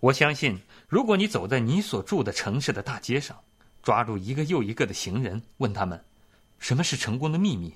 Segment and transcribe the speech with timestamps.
[0.00, 3.36] 我相信，如果你走在你所住的城市的大街上，
[3.82, 6.04] 抓住一个又一个的行人，问他们
[6.58, 7.74] 什么是成功的秘密，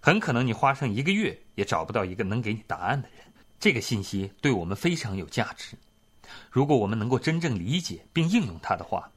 [0.00, 3.26] 很可能你花上一个月也找不到一个能给你答案的人。
[3.58, 5.76] 这个信息对我们非常有价值。
[6.50, 9.10] 如果我们能够真正理解并应用它的话，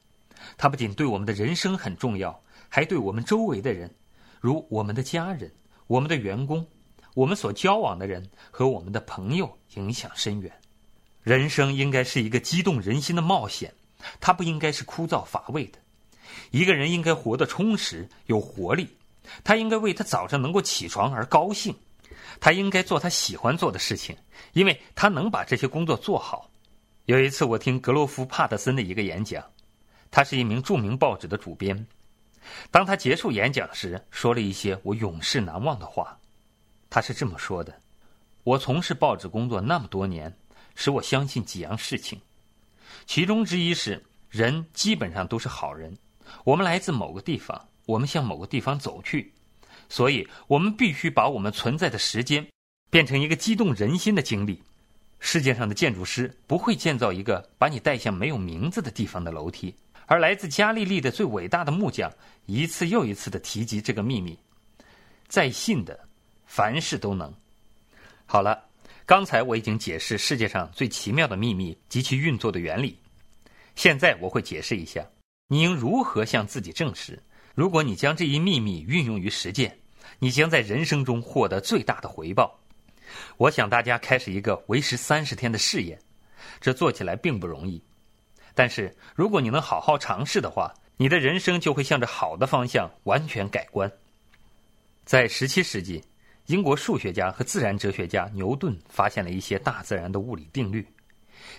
[0.58, 3.94] 它不仅对我们的人生很重要，还对我们周围的人，
[4.40, 5.52] 如我们的家人、
[5.86, 6.66] 我们的员工、
[7.14, 10.52] 我们所交往的人和我们的朋友影响深远。
[11.30, 13.72] 人生应该是一个激动人心的冒险，
[14.20, 15.78] 它不应该是枯燥乏味的。
[16.50, 18.98] 一个人应该活得充实、有活力，
[19.44, 21.76] 他应该为他早上能够起床而高兴，
[22.40, 24.18] 他应该做他喜欢做的事情，
[24.54, 26.50] 因为他能把这些工作做好。
[27.06, 29.46] 有一次，我听格罗夫·帕特森的一个演讲，
[30.10, 31.86] 他是一名著名报纸的主编。
[32.72, 36.18] 当他结束演讲时，说了一些我永世难忘的话。
[36.90, 37.80] 他是这么说的
[38.44, 40.36] ：“我从事报纸工作那么多年。”
[40.82, 42.18] 使我相信几样事情，
[43.06, 45.94] 其中之一是人基本上都是好人。
[46.46, 49.34] 我们来自某个地方，我们向某个地方走去，
[49.90, 52.48] 所以我们必须把我们存在的时间
[52.90, 54.64] 变成一个激动人心的经历。
[55.20, 59.76] 世界上的建筑师不会建造一个把你带向没有名字的地方的楼梯，
[60.06, 62.10] 而来自加利利的最伟大的木匠
[62.46, 64.40] 一次又一次的提及这个秘密。
[65.28, 66.08] 在信的，
[66.46, 67.34] 凡事都能。
[68.26, 68.69] 好了。
[69.10, 72.96] 刚才我已经解释世界上最奇妙的秘密及其运作的原理，
[73.74, 75.04] 现在我会解释一下，
[75.48, 77.20] 你应如何向自己证实。
[77.56, 79.76] 如果你将这一秘密运用于实践，
[80.20, 82.60] 你将在人生中获得最大的回报。
[83.38, 86.00] 我想大家开始一个为时三十天的试验，
[86.62, 87.84] 这做起来并不容易，
[88.54, 93.92] 但是如果你能好好尝试的话，你的人生就会向着好的方向完全改观。
[95.04, 96.00] 在十七世纪。
[96.50, 100.84] 英国数学家和自然哲学家牛顿发现了一些大自然的物理定律，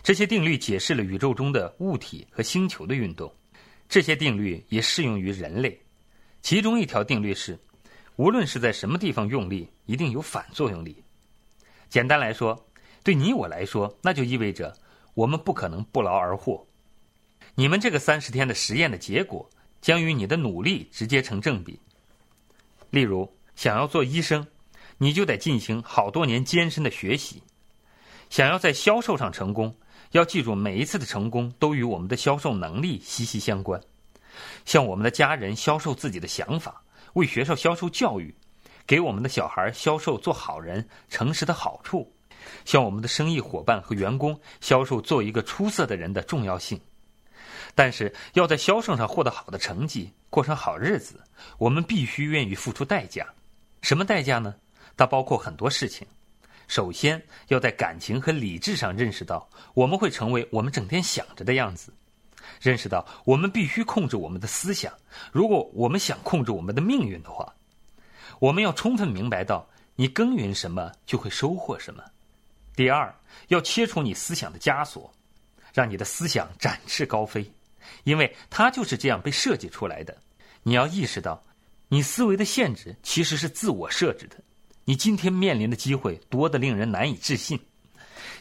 [0.03, 3.33] 这些定律解释了宇宙中的物体和星球的运动。
[3.89, 5.81] 这些定律也适用于人类。
[6.43, 7.57] 其中一条定律是，
[8.17, 11.01] 无论是在什么地方用力，一定有反作用力。
[11.89, 12.61] 简单来说，
[13.05, 14.77] 对你我来说，那就意味着
[15.15, 16.67] 我们不可能不劳而获。
[17.55, 19.49] 你们这个三十天的实验的结果
[19.81, 21.79] 将与你的努力直接成正比。
[22.91, 24.45] 例如，想要做医生。
[25.03, 27.43] 你就得进行好多年艰深的学习。
[28.29, 29.75] 想要在销售上成功，
[30.11, 33.81] 要记住每一次的成功都与我们的销售能力息息相关。
[34.67, 36.83] 向我们的家人销售自己的想法，
[37.15, 38.35] 为学校销售教育，
[38.87, 42.13] 给我们的小孩销售做好人、诚实的好处，
[42.67, 46.79] 向我们的生意伙伴和员工销售做一个出色的人的重要性。
[47.75, 51.21] 但是，要在销售上获得好的成绩，过上好日子，
[51.57, 53.27] 我们必须愿意付出代价。
[53.81, 54.55] 什么代价呢？
[55.01, 56.07] 它包括很多事情。
[56.69, 61.91] 首先，要在感情和理智上认识到，我们会成为我们整天想着的样子；
[62.61, 64.93] 认识到我们必须控制我们的思想。
[65.33, 67.51] 如果我们想控制我们的命运的话，
[68.41, 69.67] 我们要充分明白到，
[69.97, 72.05] 你耕耘什么就会收获什么。
[72.77, 73.11] 第二，
[73.49, 75.11] 要切除你思想的枷锁，
[75.73, 77.51] 让你的思想展翅高飞，
[78.05, 80.15] 因为它就是这样被设计出来的。
[80.63, 81.43] 你要意识到，
[81.89, 84.37] 你思维的限制其实是自我设置的。
[84.85, 87.61] 你今天面临的机会多得令人难以置信，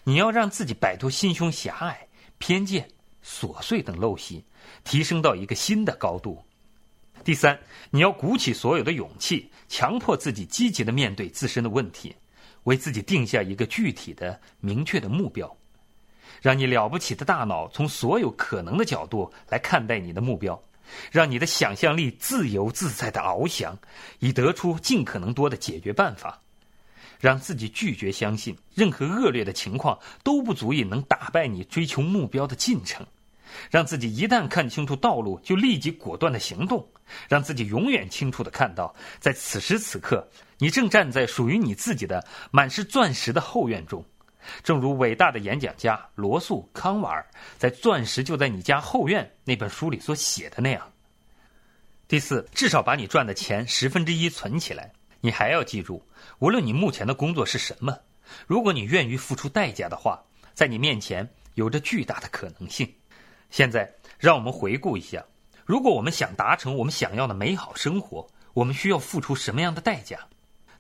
[0.04, 2.08] 你要让自己摆脱心胸狭隘、
[2.38, 2.88] 偏见、
[3.24, 4.44] 琐碎等陋习，
[4.84, 6.42] 提升到一个新的高度。
[7.24, 7.60] 第三，
[7.92, 12.16] 你要鼓起所有的勇气，强迫自己积极的面对自身的问题，
[12.64, 15.56] 为自己定下一个具体的、明确的目标，
[16.42, 20.60] 让你了不起的大脑从所有可能的角度来看待你的目标。
[21.12, 23.78] 让你的想象力自由自在的翱翔，
[24.20, 26.42] 以得出尽可能多的解决办法。
[27.20, 33.06] 让自己拒绝相信任何恶劣的情况都不足以能打败你追求目标的进程。
[33.70, 36.88] 让自己一旦看清楚道路就立即果断的行动。
[37.28, 40.30] 让自己永远清楚的看到，在此时此刻，
[40.60, 44.06] 你正站在属于你自己的满是钻石的后院中。
[44.64, 47.26] 正如伟大的演讲家罗素·康瓦尔
[47.58, 50.92] 在《钻石就在你家后院》那本书里所写的那样。
[52.08, 54.92] 第四，至少把你赚的钱十分之一存起来。
[55.22, 56.02] 你还要记住，
[56.40, 57.98] 无论你目前的工作是什么，
[58.48, 62.90] 如果你愿意付出代价的话，在你面前有着巨大的可能性。
[63.50, 65.24] 现在，让我们回顾一下：
[65.66, 70.18] 如果我们想达成我们想要的美好生活，我们需要付出什么样的代价？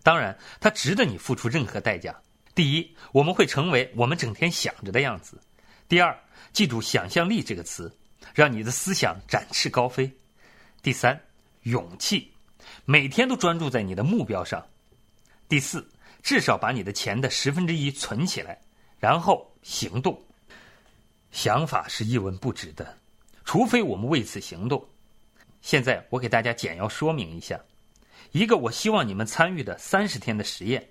[0.01, 2.15] 当然，它值得你付出任何代价。
[2.55, 5.39] 第一，我们会成为我们整天想着的样子。
[5.87, 6.17] 第二，
[6.51, 7.95] 记住“想象力”这个词，
[8.33, 10.11] 让你的思想展翅高飞。
[10.81, 11.19] 第三，
[11.63, 12.31] 勇气，
[12.85, 14.65] 每天都专注在你的目标上。
[15.47, 15.87] 第四，
[16.21, 18.59] 至少把你的钱的十分之一存起来，
[18.99, 20.21] 然后行动。
[21.31, 22.97] 想法是一文不值的，
[23.45, 24.83] 除非我们为此行动。
[25.61, 27.59] 现在我给大家简要说明一下，
[28.31, 30.89] 一个我希望你们参与的三十天的实验。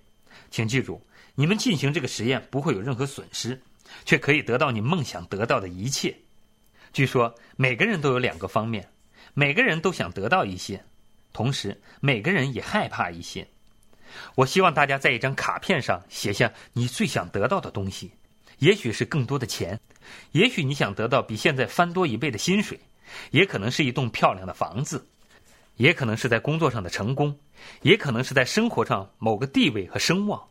[0.50, 1.00] 请记住，
[1.40, 3.62] 你们进行这个实验不会有任何损失，
[4.04, 6.12] 却可以得到你梦想得到的一切。
[6.92, 8.90] 据说每个人都有两个方面，
[9.34, 10.84] 每个人都想得到一些，
[11.32, 13.46] 同时每个人也害怕一些。
[14.34, 18.10] 我希望大家在一张卡片上写下你最想得到的东西，
[18.58, 19.78] 也许是更多的钱，
[20.32, 22.80] 也许你想得到比现在翻多一倍的薪水，
[23.30, 25.06] 也可能是一栋漂亮的房子，
[25.76, 27.38] 也可能是在工作上的成功，
[27.82, 30.42] 也可能是在生活上某个地位和声望，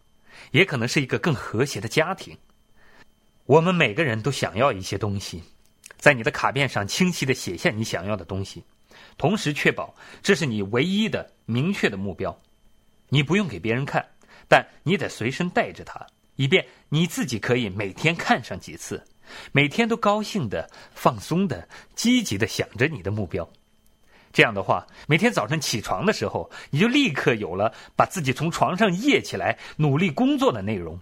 [0.51, 2.37] 也可能是一个更和谐的家庭。
[3.45, 5.41] 我们每个人都想要一些东西，
[5.97, 8.63] 在你的卡片上清晰的写下你想要的东西，
[9.17, 12.37] 同时确保这是你唯一的明确的目标。
[13.09, 14.05] 你不用给别人看，
[14.49, 16.05] 但你得随身带着它，
[16.35, 19.01] 以便你自己可以每天看上几次，
[19.53, 23.49] 每天都高兴的、放松的、积极的想着你的目标。
[24.31, 30.99] 这样的话，每天早晨起床的时候，你就立刻有了把自己从床上掖起来、努力工作的内容。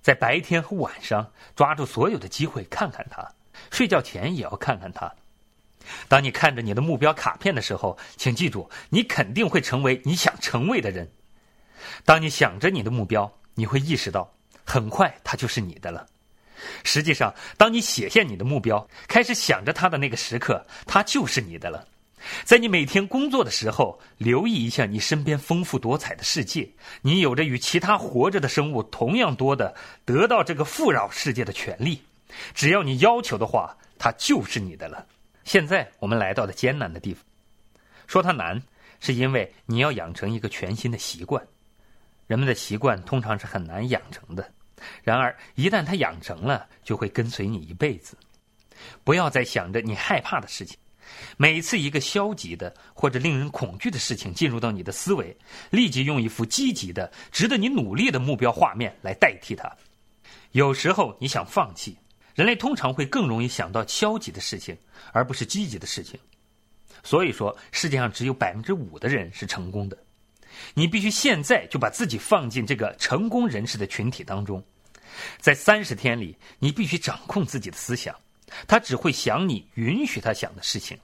[0.00, 3.22] 在白天和晚上，抓住所有的机会看看它；
[3.70, 5.12] 睡觉前也要看看它。
[6.08, 11.08] 当你看着你的目标卡片的时候，请记住，你肯定会成为你想成为的人。
[12.04, 14.32] 当你想着你的目标，你会意识到，
[14.64, 16.06] 很快它就是你的了。
[16.84, 21.86] 实际上，当你写下你的目标，开始想着它的那个时刻，它就是你的了。
[22.44, 26.70] 在你每天工作的时候，留意一下你身边丰富多彩的世界。
[27.02, 29.74] 你有着与其他活着的生物同样多的
[30.04, 32.02] 得到这个富饶世界的权利。
[32.54, 35.06] 只要你要求的话，它就是你的了。
[35.44, 37.24] 现在我们来到了艰难的地方。
[38.06, 38.62] 说它难，
[39.00, 41.44] 是因为你要养成一个全新的习惯。
[42.26, 44.50] 人们的习惯通常是很难养成的，
[45.02, 48.16] 然而一旦它养成了，就会跟随你一辈子。
[49.04, 50.78] 不要再想着你害怕的事情。
[51.36, 55.36] 每次一个消极的或者令人恐惧的事情进入到你的思维，
[55.70, 59.70] 立即用一幅积极的、值得你努力的目标画面来代替它。
[60.52, 61.96] 有时候你想放弃，
[62.34, 64.76] 人类通常会更容易想到消极的事情，
[65.12, 66.18] 而不是积极的事情。
[67.02, 69.98] 所以说，世界上只有百分之五的人是成功的。
[70.74, 74.62] 你必须现在就把自己放进这个成功人士的群体当中，
[75.40, 78.14] 在三十天里，你必须掌控自己的思想，
[78.66, 80.98] 他只会想你允许他想的事情。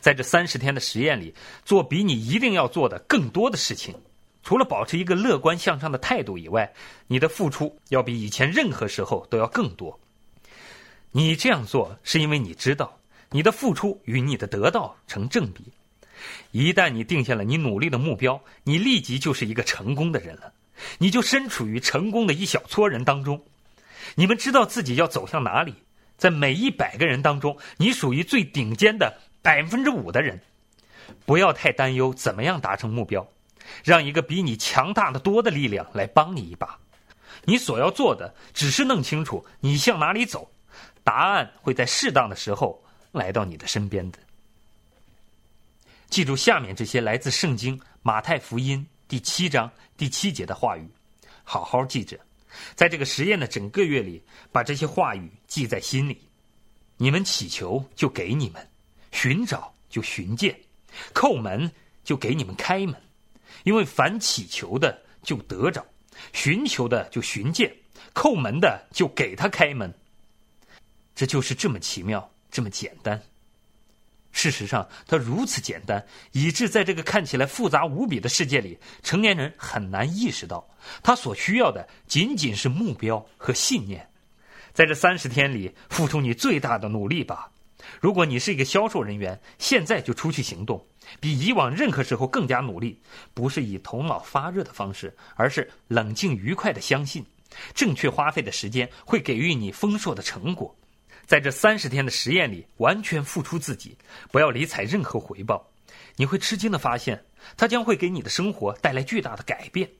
[0.00, 1.34] 在这三十天的实验里，
[1.64, 3.94] 做比你一定要做的更多的事情。
[4.42, 6.72] 除了保持一个乐观向上的态度以外，
[7.08, 9.98] 你的付出要比以前任何时候都要更多。
[11.10, 12.98] 你这样做是因为你知道，
[13.30, 15.64] 你的付出与你的得到成正比。
[16.52, 20.52] 一旦你定下了你努力的目标，你立即就是一个成功的人了。
[20.98, 23.42] 你就身处于成功的一小撮人当中。
[24.14, 25.74] 你们知道自己要走向哪里，
[26.16, 30.40] 在每一百个人当中，你属于最顶尖的百分之五的人。
[31.24, 33.26] 不要太担忧怎么样达成目标，
[33.84, 36.78] 让一个比你强大的多的力量来帮你一把。
[37.44, 40.50] 你所要做的只是弄清楚你向哪里走，
[41.04, 44.18] 答案会在适当的时候来到你的身边的。
[46.08, 50.88] 记住下面这些来自圣经马太福音第七章第七节的话语，
[51.44, 52.18] 好好记着，
[52.74, 54.22] 在这个实验的整个月里，
[54.52, 56.20] 把这些话语记在心里。
[56.96, 58.68] 你们祈求就给你们，
[59.12, 60.58] 寻找就寻见，
[61.12, 61.70] 叩门
[62.02, 62.94] 就给你们开门，
[63.64, 65.84] 因为凡祈求的就得着，
[66.32, 67.74] 寻求的就寻见，
[68.14, 69.92] 叩门的就给他开门。
[71.14, 73.22] 这就是这么奇妙，这么简单。
[74.36, 80.68] 事实上，它如此简单，以致在这个看起来复杂无比的世界里，成年人很难意识到，
[81.02, 84.06] 他所需要的仅仅是目标和信念。
[84.74, 87.50] 在这三十天里，付出你最大的努力吧。
[87.98, 90.86] 如果你是一个销售人员，现在就出去行动，
[91.18, 93.00] 比以往任何时候更加努力。
[93.32, 97.24] 不是以头脑发热的方式，而是冷静愉快的相信，
[97.74, 100.76] 正确花费的时间会给予你丰硕的成果。
[101.26, 103.96] 在这三十天的实验里，完全付出自己，
[104.30, 105.68] 不要理睬任何回报。
[106.14, 107.24] 你会吃惊的发现，
[107.56, 109.90] 它将会给你的生活带来巨大的改变。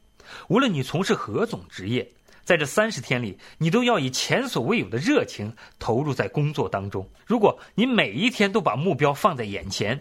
[0.49, 2.09] 无论你从事何种职业，
[2.45, 7.09] 在这三十天里，你都要以前所未有的热情投入在工作当中。
[7.26, 10.00] 如果你每一天都把目标放在眼前，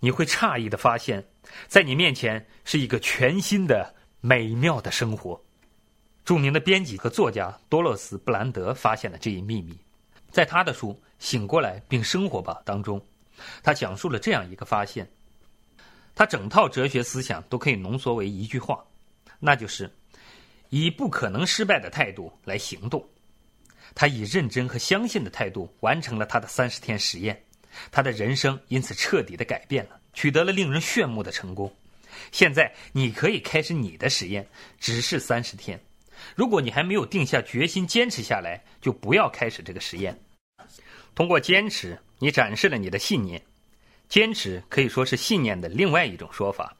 [0.00, 1.24] 你会诧异的发现，
[1.68, 5.40] 在你面前是一个全新的美妙的生活。
[6.24, 9.78] 著名的编辑和作家多洛斯·布兰德发现了这一秘密。
[10.34, 10.88] 在他的书
[11.20, 13.00] 《醒过来并生活吧》当中，
[13.62, 15.08] 他讲述了这样一个发现：
[16.12, 18.84] 他整套哲学思想都可以浓缩为一句话，
[19.38, 19.88] 那就是
[20.70, 23.08] 以不可能失败的态度来行动。
[23.94, 27.40] 他以认真和相信的态度完成了他的三十天实验，
[27.92, 31.72] 他的人生因此彻底的改变了，取得了令人炫目的成功。
[32.32, 34.48] 现在你可以开始你的实验，
[34.80, 35.80] 只是三十天。
[36.34, 40.18] 如果你还没有定下决心坚持下来，就不要开始这个实验。
[41.14, 43.40] 通过坚持，你展示了你的信念。
[44.08, 46.76] 坚持可以说是信念的另外一种说法。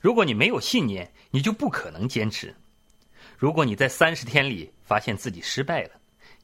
[0.00, 2.54] 如果你没有信念，你就不可能坚持。
[3.36, 5.90] 如果你在三十天里发现自己失败了，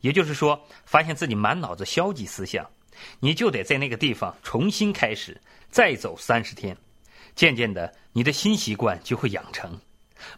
[0.00, 2.68] 也就是说发现自己满脑子消极思想，
[3.20, 6.76] 你就得在那个地方重新开始，再走三十天。
[7.34, 9.80] 渐渐的，你的新习惯就会养成。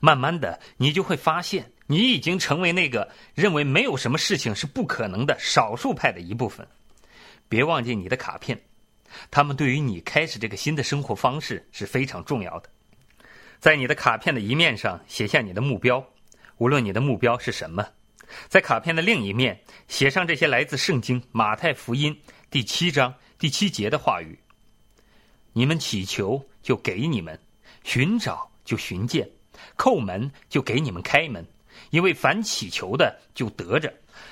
[0.01, 6.67] 慢慢的，你就会发现，你已经成为那个认为没有什么事情是不可能的少数派的一部分。
[7.49, 8.59] 别忘记你的卡片，
[9.31, 12.71] 他们对于你开始这个新的生活方式是非常重要的。
[13.61, 16.05] 在你的卡片的一面上写下你的目标。
[16.59, 17.85] 无论你的目标是什么，
[18.49, 22.17] 在卡片的另一面写上这些来自圣经马太福音
[22.49, 24.39] 第七章第七节的话语
[25.53, 27.37] ：“你们祈求，就给你们；
[27.83, 29.27] 寻找，就寻见；
[29.77, 31.45] 叩门，就给你们开门。
[31.91, 33.89] 因为凡祈求的，就得着；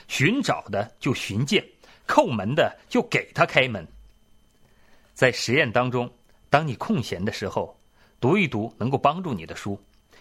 [0.08, 1.62] 寻找的，就寻见；
[2.06, 3.86] 叩门的，就给他开门。”
[5.14, 6.10] 在实验当中，
[6.48, 7.78] 当你空闲的时候，
[8.20, 9.78] 读一读能够帮助你的书，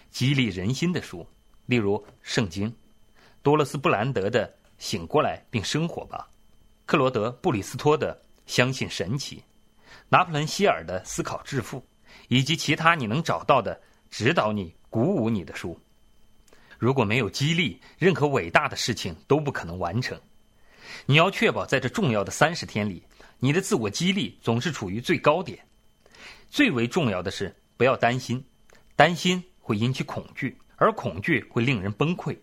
[0.10, 1.26] 激励人心的书。
[1.66, 2.70] 例如《圣经》，
[3.42, 4.48] 多勒斯布兰德的
[4.78, 6.28] 《醒过来并生活吧》，
[6.86, 8.14] 克罗德布里斯托的
[8.46, 9.38] 《相信神奇》，
[10.10, 11.80] 拿破仑希尔的《思考致富》，
[12.28, 15.80] 以及其他你能找到的指导你、鼓舞你的书。
[16.82, 20.20] 如果没有激励，任何伟大的事情都不可能完成。
[21.06, 23.04] 你要确保在这重要的三十天里，
[23.38, 25.60] 你的自我激励总是处于最高点。
[26.50, 28.44] 最为重要的是，不要担心，
[28.96, 30.58] 担心会引起恐惧。
[30.76, 32.36] 而恐惧会令人崩溃。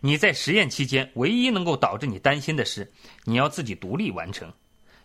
[0.00, 2.90] 你在实验期间，唯一能够导致你担心的是，
[3.22, 4.52] 你要自己独立完成。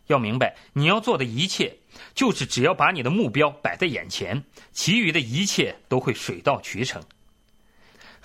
[0.07, 1.77] 要明白，你要做的一切，
[2.15, 6.99] 就是只要把你的目标摆在眼前，其余的一切都会水到渠成。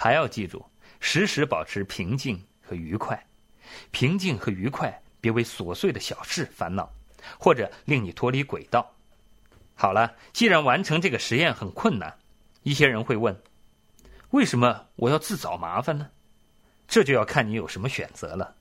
[0.02, 0.66] 还要记住，
[0.98, 3.24] 时时保持平静和愉快。
[3.92, 6.92] 平静和愉快，别为琐碎的小事烦恼，
[7.38, 8.92] 或者令你脱离轨道。
[9.76, 12.18] 好了，既然完成这个实验很困难，
[12.64, 13.40] 一些人会问。
[14.30, 16.10] 为什么我要自找麻烦呢？
[16.88, 18.56] 这就要看你有什么选择了。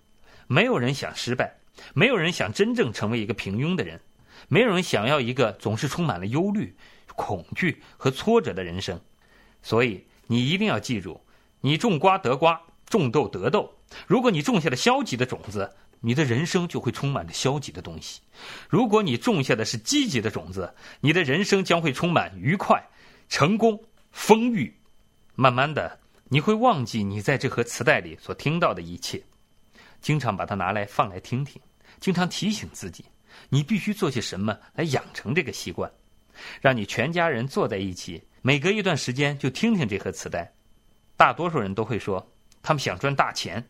[0.46, 1.58] 没有人想失败，
[1.96, 4.00] 没有人想真正成为一个平庸的人，
[4.48, 6.78] 没有人想要一个总是充满了忧虑、
[7.16, 9.02] 恐惧和挫折的人生。
[9.64, 11.20] 所以你一定要记住：
[11.62, 13.72] 你种瓜得瓜，种豆得豆。
[14.08, 18.22] 如果你种下了消极的种子，你的人生就会充满着消极的东西；
[18.70, 22.84] 如果你种下的是积极的种子，你的人生将会充满愉快、
[23.30, 24.76] 成功、丰裕。
[25.36, 26.00] 慢慢的，
[26.30, 29.22] 你会忘记你在这盒磁带里所听到的一切，
[30.02, 31.62] 经常把它拿来放来听听，
[32.00, 33.06] 经常提醒自己，
[33.50, 35.92] 你必须做些什么来养成这个习惯，
[36.60, 40.52] 让你全家人坐在一起，每隔一段时间就听听这盒磁带。
[41.22, 42.28] 大多数人都会说，
[42.64, 43.64] 他们想赚大钱，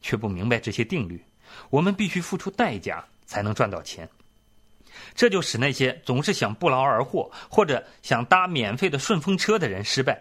[0.00, 1.24] 却不明白这些定律。
[1.70, 4.08] 我们必须付出代价才能赚到钱，
[5.14, 10.20] 这就使那些总是想不劳而获或者想搭免费的顺风车的人失败。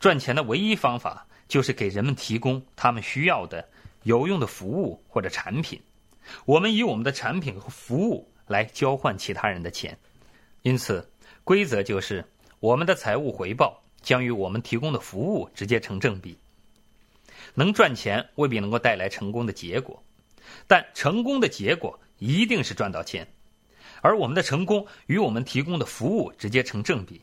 [0.00, 3.68] 赚钱的唯一方法就是给人们提供他们需要的
[4.02, 5.80] 有用的服务或者产品，
[6.44, 9.96] 我们以我们的产品和服务来交换其他人的钱，
[10.62, 11.08] 因此
[11.44, 12.24] 规则就是
[12.58, 16.36] 我们的财务回报将与我们提供的服务直接成正比。
[17.54, 20.02] 能赚钱未必能够带来成功的结果，
[20.66, 23.26] 但成功的结果一定是赚到钱，
[24.02, 27.20] 而我们的成功与我们提供的服务直接成正比。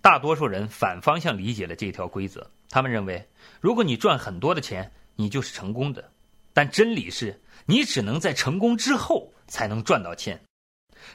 [0.00, 3.28] 大多数人反方向理解了这条规则，他们认为，
[3.60, 6.10] 如果你赚很多的钱，你就是成功的。
[6.52, 10.40] 但真理是，你只能在成功之后才能赚到钱。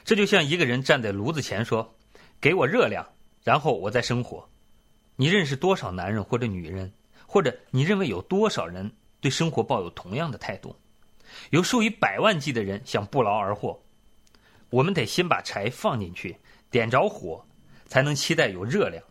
[0.04, 1.94] 这就像一个人站在炉子前说
[2.40, 3.06] ：“给我热量，
[3.44, 4.48] 然后我再生火。”
[5.20, 6.92] 你认识多少男人或者女人，
[7.26, 8.88] 或者你认为有多少人
[9.20, 10.76] 对生活抱有同样的态度？
[11.50, 13.82] 有数以百万计的人想不劳而获。
[14.70, 16.36] 我们得先把柴放进去，
[16.70, 17.44] 点着火。
[17.88, 19.02] 才能期待有热量。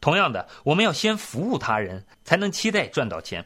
[0.00, 3.44] 同样的，我们要先服务他人，才能期待赚到钱。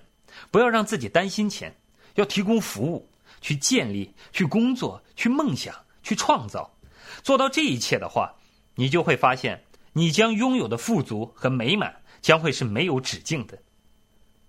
[0.50, 1.75] 不要让自己担心钱，
[2.16, 3.09] 要提供服务，
[3.40, 6.70] 去建立，去工作，去梦想，去创造。
[7.23, 8.35] 做到这一切的话，
[8.75, 13.59] 你就会发现，你将拥有的富足和美满将会是没有止境的。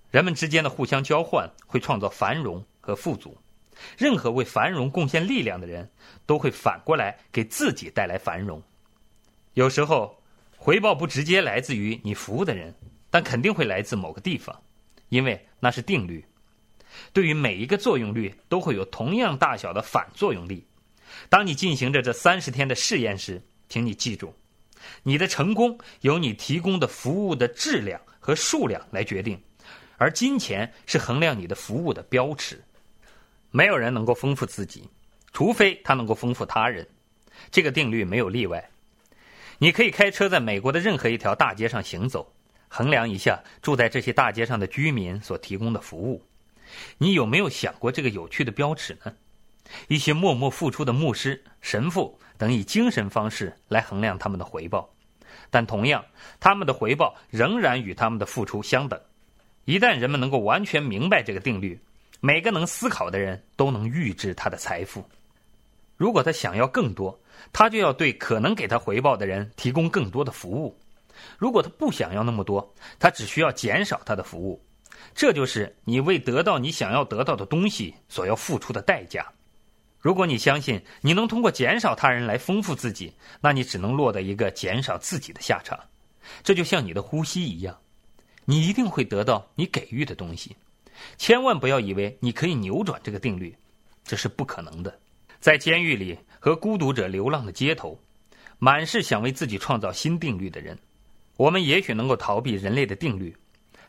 [0.10, 3.38] 人们之间的互相交换会创造繁荣和富足。
[3.98, 5.90] 任何为繁荣贡献力量的人，
[6.26, 8.62] 都会反过来给自己带来繁荣。
[9.54, 10.22] 有时候，
[10.56, 12.76] 回报不直接来自于你服务的人，
[13.10, 14.62] 但肯定会来自某个地方，
[15.10, 16.24] 因为那是定律。
[17.14, 20.68] 对于每一个作用率都会有同样大小的反作用力。
[21.30, 24.34] 当你进行着这三十天的试验时，请你记住，
[25.04, 29.42] 你的成功由你提供的服务的质量和数量来决定，
[29.98, 32.64] 而金钱是衡量你的服务的标尺。
[33.50, 34.88] 没有人能够丰富自己，
[35.34, 36.88] 除非他能够丰富他人。
[37.50, 38.70] 这个定律没有例外。
[39.58, 42.34] 你可以开车在美国的任何一条大街上行走，
[42.68, 46.26] 衡量一下住在这些大街上的居民所提供的服务。
[46.98, 49.14] 你有没有想过这个有趣的标尺呢？
[49.88, 54.90] 一些默默付出的牧师、神父等以精神方式来衡量他们的回报，
[55.52, 56.04] 但同样，
[56.40, 59.00] 他们的回报仍然与他们的付出相等。
[59.66, 61.80] 一旦人们能够完全明白这个定律，
[62.20, 65.08] 每个能思考的人都能预知他的财富。
[65.98, 67.22] 如果他想要更多，
[67.54, 70.76] 他就要对可能给他回报的人提供更多的服务；
[71.38, 74.60] 如果他不想要那么多，他只需要减少他的服务。
[75.14, 79.32] 这就是你为得到你想要得到的东西所要付出的代价。
[80.02, 85.80] 如果你相信你能通过减少他人来丰富自己，那你只能落得一个减少自己的下场。
[86.44, 87.80] 这就像你的呼吸一样，
[88.46, 90.56] 你一定会得到你给予的东西。
[91.18, 93.56] 千万不要以为你可以扭转这个定律，
[94.04, 95.00] 这是不可能的。
[95.40, 98.00] 在监狱里和孤独者流浪的街头，
[98.58, 100.78] 满是想为自己创造新定律的人。
[101.38, 103.36] 我们也许能够逃避人类的定律，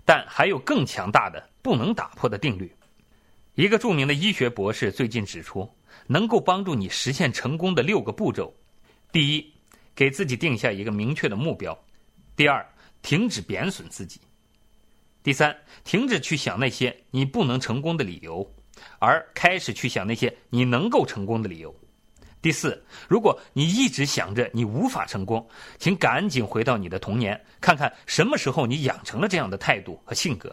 [0.04, 2.70] 但还有更强大的、不能打破的定律。
[3.54, 5.70] 一个著名的医学博士最近指出。
[6.06, 8.54] 能够帮助你实现成功的六个步骤：
[9.10, 9.52] 第一，
[9.94, 11.72] 给自己定下一个明确的目标；
[12.36, 12.66] 第二，
[13.02, 14.18] 停止贬损自己；
[15.22, 18.48] 第三，停止去想那些你不能成功的理由，
[18.98, 21.70] 而开始去想那些你能够成功的理由；
[22.40, 30.50] 第四，如果你一直想着你无法成功，请赶紧回到你的童年，看看什么时候你养成了这样的态度和性格；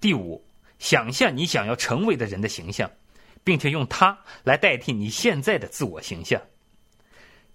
[0.00, 0.44] 第五，
[0.78, 2.90] 想象你想要成为的人的形象。
[3.44, 6.40] 并且用它来代替你现在的自我形象。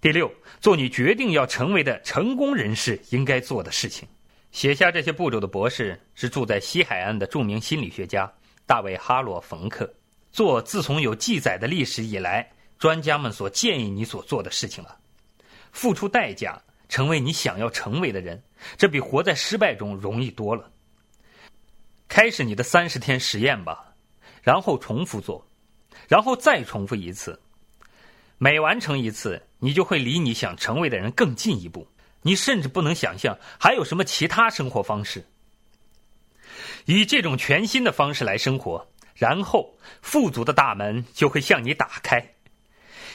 [0.00, 4.08] 第六，做你决定要成为的成功人士应该做的事情。
[4.52, 8.32] 写下这些步骤的博士是住在西海岸的著名心理学家
[8.64, 9.92] 大卫·哈罗·冯克。
[10.30, 14.96] 做自从有记载的历史以来，专家们所建议你所做的事情了。
[15.72, 18.42] 付出代价，成为你想要成为的人，
[18.76, 20.70] 这比活在失败中容易多了。
[22.08, 23.94] 开始你的三十天实验吧，
[24.42, 25.47] 然后重复做。
[26.06, 27.40] 然后再重复一次，
[28.38, 31.88] 每完成一次，你就会离你想成为的人更进一步。
[32.22, 35.24] 你甚至不能想象还有什么其他生活方式。
[36.84, 42.34] 以这种全新的方式来生活，然后富足的大门就会向你打开，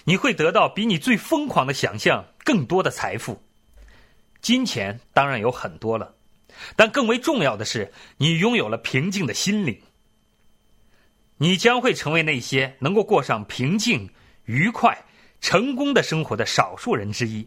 [0.05, 3.41] 你会得到比你最疯狂的想象更多的财富。
[4.41, 6.15] 金钱当然有很多了，
[6.75, 9.81] 但更为重要的是，你拥有了平静的心灵。
[11.43, 14.09] 你将会成为那些能够过上平静、
[14.45, 15.03] 愉快、
[15.41, 17.45] 成功的生活的少数人之一。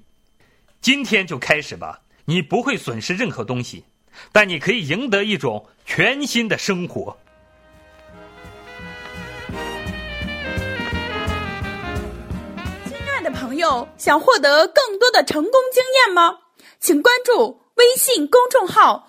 [0.83, 3.87] 今天就开始吧，你不会损失任何东西，
[4.33, 7.17] 但你可以赢得一种全新的生活。
[12.85, 16.41] 亲爱的朋友，想获得更多的成功经验吗？
[16.79, 19.09] 请关注微信公众号。